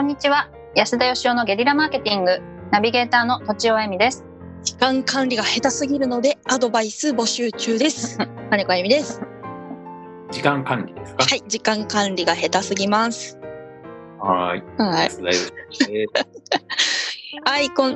[0.00, 2.40] こんにちは安田義雄のゲリラマーケティング
[2.70, 4.24] ナビゲーターの土地尾恵美です
[4.62, 8.16] 時間管理が下手すぎるのでアドバイス募集中です。
[8.48, 9.20] 金子あゆみです。
[10.30, 11.24] 時間管理ですか？
[11.24, 13.38] はい、時間管理が下手すぎます。
[14.18, 14.62] はーい。
[14.78, 15.04] はい。
[15.04, 16.08] 安田よし
[17.44, 17.92] はい、こん、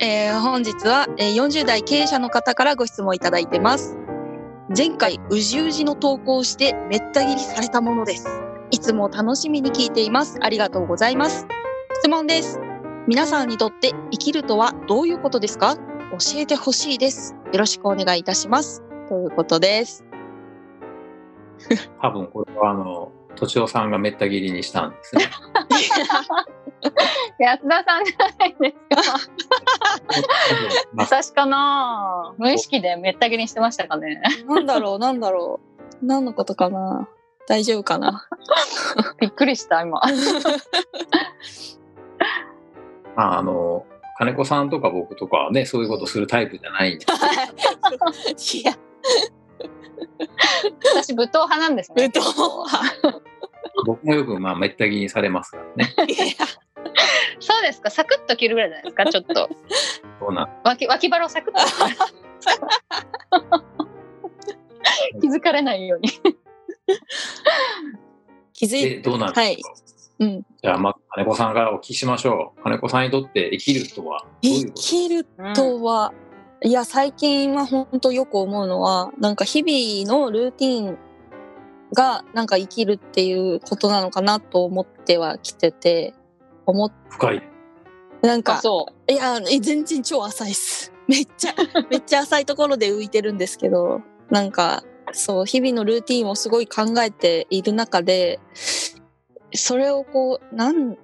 [0.00, 3.96] えー本日は、えー40代経営者の方からご質問いただいてます。
[4.76, 8.42] 前回、うじうじの投稿をしてめった切りされたものです。
[8.86, 10.38] いつも楽しみに聞いています。
[10.40, 11.48] ありがとうございます。
[11.94, 12.60] 質問です。
[13.08, 15.74] 皆さんにとって生きるとはどういうことですか？
[15.76, 15.82] 教
[16.36, 17.34] えてほしいです。
[17.52, 18.84] よろしくお願いいたします。
[19.08, 20.04] ということです。
[22.00, 25.24] 多分これはあの、とちおさんがめった切りにしたんですね。
[27.40, 28.76] 安田さんじゃないです
[29.10, 29.18] か。
[30.94, 33.38] まあ私かな無意識でめった切り。
[33.38, 35.58] にしてましたかねなんだろう、なんだろ
[36.00, 36.06] う。
[36.06, 37.08] 何のことかな
[37.48, 38.28] 大丈夫かな？
[39.20, 40.00] びっくりした今。
[43.16, 43.86] まあ、あの、
[44.18, 47.08] 金子さんとか僕とかはね、そういうことするタイプじゃないんで、い。
[48.64, 48.76] や、
[50.94, 52.08] 私武闘派なんですね。
[52.08, 52.22] 武闘
[53.84, 55.94] 僕もよくまあめった切りにされますからね。
[57.40, 57.90] そうですか。
[57.90, 59.48] サクッと切るぐらいじゃないですかちょっと。
[60.18, 61.60] そうなん脇脇腹をサクッと
[65.20, 66.08] 気づかれないように
[68.52, 69.58] 気づいで、どうなんですか、はい
[70.18, 70.46] うん。
[70.62, 72.62] じゃあ、まず金子さんからお聞きしましょう。
[72.62, 76.12] 金子さんにとって生きるとはどういう生こときるとは、
[76.62, 80.98] いや、最近は本当よく思うのは、なんか日々のルーティン
[81.92, 86.14] がなんか生きるっていうことなのかなと思ってはきてて、
[86.64, 87.42] 思っ深い。
[88.22, 90.92] あなんか、そういや、え全然超浅いっす。
[91.06, 91.54] めっちゃ、
[91.90, 94.00] めっちゃ浅いところで浮いてるんですけど、
[94.30, 94.82] なんか、
[95.12, 98.40] そう、日々のルーティンをすごい考えている中で、
[99.54, 100.96] それをこう、なん、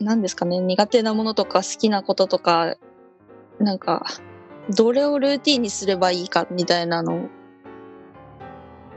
[0.00, 2.76] なんですかね、苦手なものとか好きなこととか、
[3.58, 4.04] なんか、
[4.74, 7.28] どれをルーティンにすればいいかみたいなの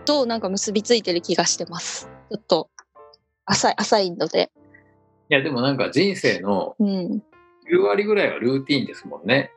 [0.05, 2.09] と、なんか結びついてる気がしてます。
[2.31, 2.69] ちょっと、
[3.45, 4.51] 浅い、浅いので。
[5.29, 7.23] いや、でもなんか人生のうん。
[7.67, 9.51] 9割ぐらいはルーティンですもんね。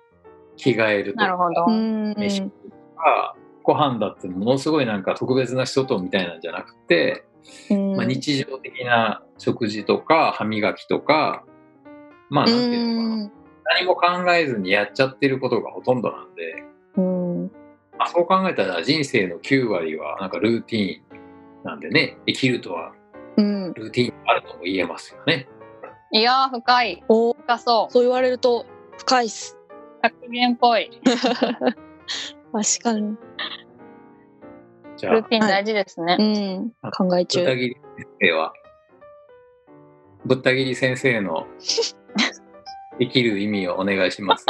[0.57, 1.25] 着替えるとか。
[1.25, 2.15] なるほど、うん。
[2.17, 2.49] 飯と
[2.97, 3.37] か
[3.69, 7.27] ご飯だってものすごいなんか特別な人とみたいなんじゃなくて、
[7.69, 11.45] うんまあ、日常的な食事とか歯磨きとか
[12.31, 13.33] まあなんていうのかなうん
[13.65, 16.65] 何も考えずにやっちゃってることがほとんどなんで、
[16.97, 17.43] うん
[17.99, 22.95] まあ、そう考えたら人生の9割はなんかルーティーンなんでね生きるとは
[23.37, 23.73] うん。
[23.75, 25.47] ルーティーンあるとも言えますよね。
[26.13, 28.65] いやー深いお深そうそう言われると
[28.97, 29.59] 深いっす。
[30.01, 33.28] 格言っぽい 確かに。
[34.99, 36.23] じゃあルーティン大事ですね、う
[36.89, 36.91] ん。
[36.91, 37.45] 考え中。
[37.45, 38.53] ぶった切り先生は
[40.27, 41.47] ぶった切り先生の
[42.99, 44.45] 生きる意味をお願いします。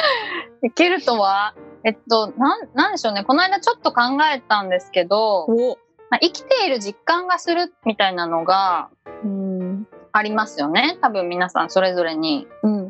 [0.62, 1.54] 生きるとは？
[1.84, 5.78] えっとなんなんでしょうねこの間ちょっと考えたんですけど、お
[6.10, 8.90] まあ、生きている実感がするみたいなのが
[9.24, 9.88] うん。
[10.12, 12.46] ありますよね多分皆さんそれぞれに。
[12.62, 12.88] うん。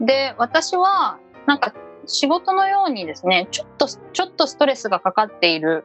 [0.00, 1.72] で私はなんか
[2.06, 5.84] 仕事のようにですねちょっとちょっとストレスがかかっている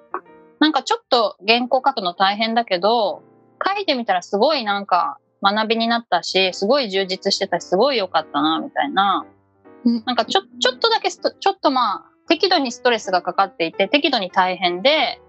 [0.60, 3.24] なんかちょっと原稿書くの大変だけど
[3.64, 9.26] 書いてみたらすごいなんか学びになったしすごい充実してたしすごい良かったなみたいな
[9.86, 15.22] うんなんかちょちょっとだけちょっとまあ適度にストレスがかかっていて適度に大変で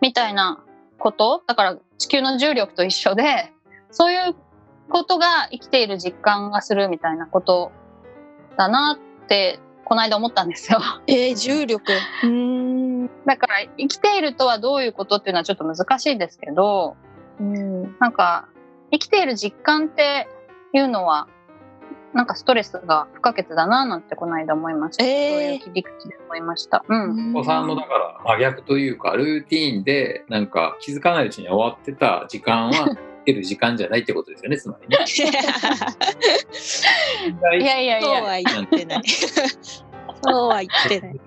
[0.00, 0.62] みたいな
[0.98, 3.52] ことだから地球の重力と一緒で
[3.90, 4.34] そういう
[4.88, 7.72] ことが生きている実感がするみたいなこと
[8.56, 10.80] だなってこの間思ったんですよ。
[11.06, 11.92] えー、重力。
[12.24, 12.81] うん。
[13.26, 16.96] だから生きているとはどういうことっていうのはちょっと難しいですけど
[17.40, 17.96] うん。
[17.98, 18.48] なんか
[18.90, 20.28] 生きている実感って
[20.72, 21.28] いうのは
[22.14, 25.04] なんかストレスが不可欠だななんてこの間思いました。
[25.04, 26.84] えーそういう切り口で思いました。
[26.86, 27.34] うん。
[27.34, 34.98] お子さんのだから真逆というかルーティーンでなんか気づかないうちに終わってた時間は生きてる時間じゃないってことですよね つまりね。
[37.60, 39.02] いやいやいや、そうは言ってない。
[39.08, 41.20] そうは言ってない。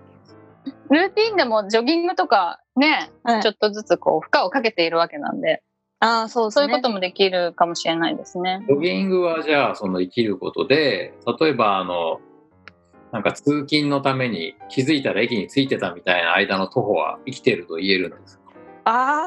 [0.89, 3.41] ルーティンでもジョギングとかね、はい。
[3.41, 5.63] ちょっとずつこう負荷をかけているわけなんで、
[5.99, 6.51] ああ、そうね。
[6.51, 8.63] そういうこともできるかもしれないですね。
[8.67, 12.19] ジョギングはじゃあその生きることで例えばあの
[13.11, 18.43] なんか通勤のために気づいたら駅に着いてたみたいな間の徒歩は生きてると言えるんですか？
[18.85, 19.25] あ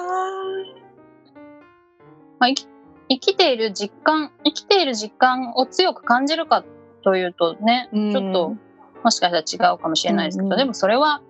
[2.38, 2.69] まあ、生き
[3.10, 6.62] 生きている実感、生きている実感を強く感じるか
[7.02, 8.12] というとね、うん。
[8.12, 8.55] ちょっと
[9.02, 10.58] もしかしたら違うかもしれないですけど、うんうん。
[10.58, 11.22] でもそれは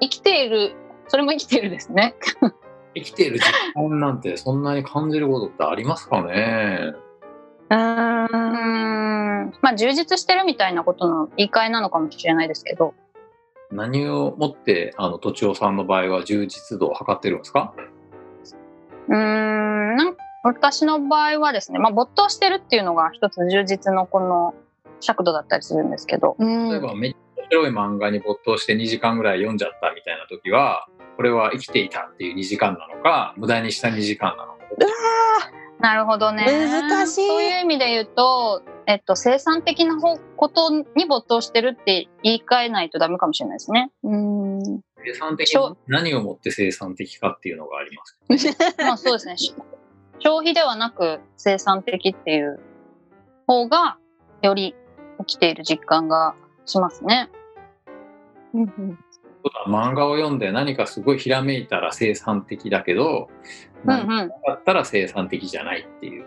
[0.00, 0.74] 生きている、
[1.08, 2.14] それも生きているですね。
[2.94, 3.44] 生きてる実
[3.74, 6.92] 感なんてそんなに感じることってありますかね？
[7.70, 7.76] うん。
[9.62, 12.94] まあ充実してるみたいなことの言い換えなのかもしれないですけど。
[13.70, 17.72] 何をもってあのとちおさんの場合は充実度を測ってるんですか？
[19.08, 19.96] うーん。
[19.96, 24.54] なん私の場合はですね、まあ、没頭してるっていうのが一つ充実のこの
[25.00, 26.70] 尺度だったりするんですけど、うん。
[26.70, 27.14] 例えばめっ
[27.50, 30.86] 白い漫画に没頭して2時間ぐらい読んじゃったみたいな時は
[31.16, 34.60] これは生きていたっていう2時間なのか無駄にした2時間なのか。
[35.80, 36.44] なるほどね。
[36.44, 37.26] 難しい。
[37.26, 43.90] そういう意味で言うと、えっと、生産的な方ことに没頭してるって言い換えないとダメかもしれないですね。
[44.02, 44.80] うん。
[45.04, 45.54] 生産的
[45.86, 48.48] 何をもって生産的かっていうのがあります
[48.78, 49.36] まあそうですね。
[49.38, 49.54] し
[50.18, 52.60] 消費ではなく生産的っていう
[53.46, 53.96] 方が
[54.42, 54.74] より
[55.18, 56.34] 生きている実感が
[56.66, 57.30] しますね。
[59.66, 63.28] 漫画を読んで何かすごいひらめいたら生産的だけど、
[63.84, 64.28] うん何うん。
[64.28, 66.26] かだったら生産的じゃないっていう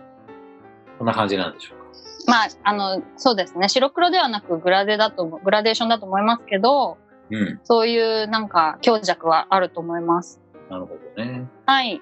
[0.98, 1.84] そんな感じなんでしょうか？
[2.26, 3.68] まああのそうですね。
[3.68, 6.98] 白黒ではなくグラデだと思グラデーションだと思いますけど、
[7.30, 10.40] うんそういうなんか強弱はあると思います。
[10.70, 12.00] なるほどねはい。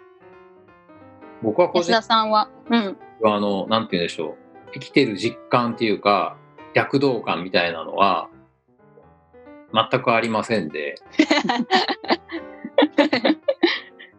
[1.42, 2.96] 僕は個人安田さんは、うん。
[3.20, 4.36] はあのなんて言うんでしょう
[4.74, 6.36] 生きてる実感っていうか
[6.72, 8.28] 躍動感みたいなのは
[9.72, 10.96] 全くありませんで。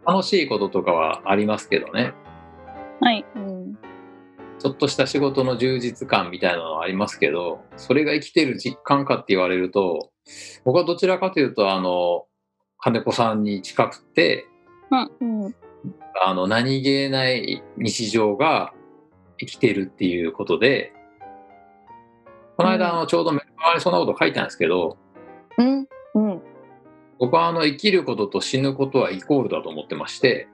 [0.06, 2.14] 楽しいこととかはありますけどね。
[3.00, 3.26] はい。
[3.36, 3.78] うん
[4.64, 10.12] ちょっとした仕事の充実感みたいなのはありますけどそれが生きてる実感かって言われると
[10.64, 12.28] 僕はどちらかというとあの
[12.78, 14.48] 金子さんに近くて
[15.20, 15.56] うん
[16.26, 18.74] あの何気ない日常が
[19.38, 20.94] 生きてるっていうことで
[22.56, 24.98] この間あのちょうどメルマガにそんなこと書いたんですけど
[25.58, 25.88] うん。
[26.16, 26.42] うん。
[27.20, 30.48] 僕はあの生きることと死ぬことはイコールだと思ってまして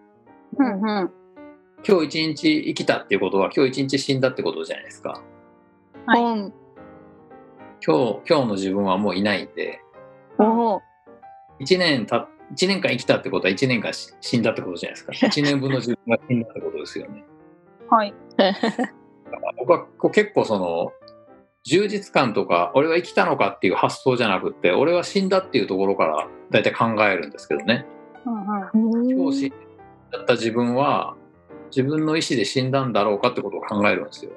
[0.58, 1.12] うんうん。
[1.88, 5.22] 今日一日生きたっていうことは今日一日死んだってことじゃないですか。
[6.06, 6.22] はい。
[6.22, 6.54] うん。
[7.86, 9.82] 今日今日の自分はもういないんで
[10.38, 10.82] おー
[11.62, 15.14] 1年た一年間生きたってことは1年間し死んだってことじゃないですか。
[15.28, 17.24] 1年分の自分が死んだってことですよね。
[17.90, 18.14] はい。
[19.58, 20.92] 僕はこう結構その
[21.64, 27.86] 充実感とか俺は生きたのかっていう発想じゃなくって俺は死んだっていうところから大体考えるんですけどね
[28.26, 29.10] うんうん。
[29.10, 29.54] 今日死ん
[30.12, 31.16] だった自分は
[31.70, 34.32] 自分の意思で死んだんだろうかってことを考えるんですよ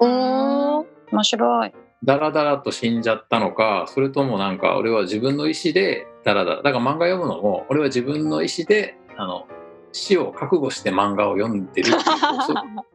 [0.00, 1.72] 面白い。
[2.02, 9.46] ダラダラと死んじゃったのかそれともなんか俺は自分の意思でダラダラだから漫画読むのも俺は自分の意思であの
[9.92, 11.96] 死を覚悟して漫画を読んでるっていう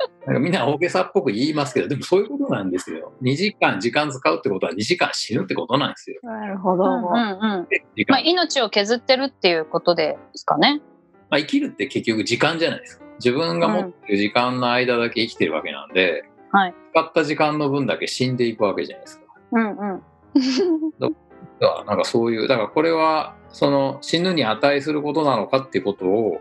[0.26, 6.84] なんかみんな大げさっぽく言いますけどでもそういうことなんですよ2時間時間使うってことは2時間死ぬってことなんですよなるほど。
[6.84, 7.68] うんうん
[8.08, 10.80] まあ命を削ってるっていうことですかね。
[11.28, 20.02] まあ、生きるって結局時間じゃないですか自分が持ってる時間の間だけ生きてるわけなんで、はい使った時間の分だけ死んでいくわけじゃないですかうんうん。
[20.98, 26.32] だからなんかそういうだからこれはその死ぬに値することなのかっていうことを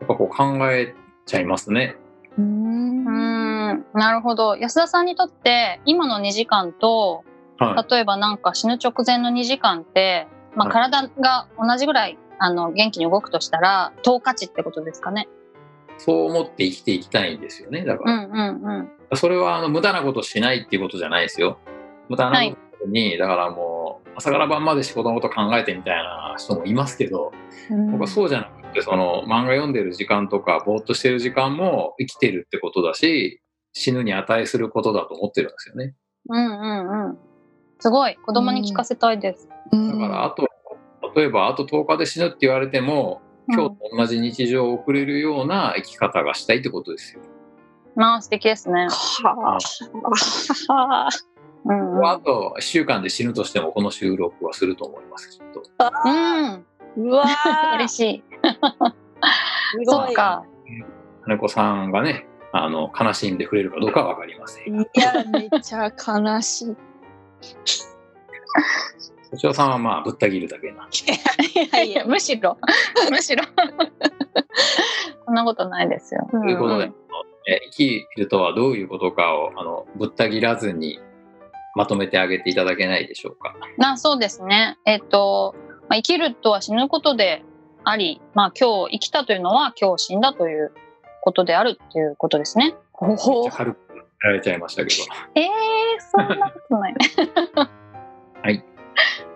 [0.00, 0.94] やっぱこう考え
[1.26, 1.96] ちゃいますね。
[2.40, 3.00] ううん
[3.72, 7.24] んなるほど安田さんにとって今の2時間と
[7.58, 10.26] は例えばなんか死ぬ直前の2時間って、
[10.56, 15.28] まあ、はい体が同じぐらいあの元気に動くとしたら等価値ってことですかね。
[15.98, 17.84] い、そう思って生きていきたいんですよね。
[17.84, 19.16] だから、うんうんうん。
[19.16, 21.58] それはあの無駄なことしないっていうことじゃないですよ。
[22.08, 27.32] 無駄なことに、だからもう朝から晩まで仕事のこと考えてみたいな人もいますけど、
[27.92, 33.40] 僕はそうじゃなくてその漫画読んでる時間とかぼーっとしてる時間も生きてるってことだし
[33.72, 35.94] 死ぬに値することだと思ってるんですよね。
[36.28, 37.18] うんうんうん。
[37.78, 39.48] すごい子供に聞かせたいです。
[39.72, 40.48] うんだからあと
[41.14, 47.20] 例えばあと10日で死ぬって言われても今日と同じ日常を送れるような生き方がしたいってことですよ。
[47.96, 48.86] まあ素敵ですね。
[48.88, 49.58] は
[50.68, 50.72] あ。
[50.72, 51.08] はあ。
[51.64, 52.06] うんうん。
[52.06, 55.62] あと1週間で死ぬとしてもこの収録はすると思いますきっと。
[56.96, 58.29] うん、うわー嬉しい。
[59.72, 59.86] すごい。
[59.86, 60.44] そっか。
[61.24, 64.80] 金子さんがねあの悲しんでくれるかどうかは分かりません。
[64.80, 66.76] いや、めっちゃ悲しい。
[69.32, 70.96] お千代さんはまあぶった切るだけな んで
[71.62, 72.58] いやいや、むしろ、
[73.10, 73.44] むしろ。
[75.24, 76.26] そんなことないですよ。
[76.30, 76.94] ということで、ん
[77.46, 80.98] え生きるとはどういうことかをあのぶった切らずに
[81.76, 83.54] まとめてあげていただけないでしょうか。
[83.78, 84.78] なそうですね。
[84.84, 85.54] えっ、と、
[85.88, 87.44] まあ、生きるとは死ぬことで
[87.84, 90.72] あり、まあ今日生きたというのは今日死んだという
[91.22, 92.74] ことであるっていうことですね。
[92.92, 95.02] ほほめっちゃ軽くやられちゃいましたけど。
[95.34, 95.46] えー、
[96.00, 96.98] そんなことないね。
[98.42, 98.64] はい。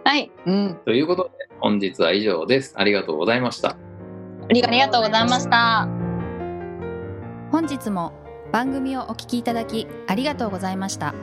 [0.04, 0.30] はい。
[0.46, 0.80] うん。
[0.84, 2.74] ということで本日は以上です。
[2.76, 3.70] ありがとうございました。
[3.70, 3.76] あ
[4.50, 5.88] りありがとうございました。
[7.50, 8.12] 本日も
[8.50, 11.14] 番組をお聞きいただきありがとうございました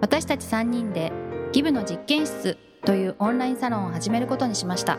[0.00, 1.12] 私たち3人で
[1.52, 4.98] ギブの実験室というオンラインサロンを始めることにしました